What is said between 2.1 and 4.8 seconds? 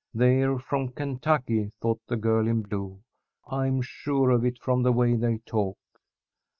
girl in blue. "I'm sure of it